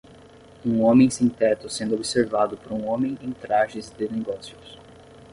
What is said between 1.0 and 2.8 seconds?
sem-teto sendo observado por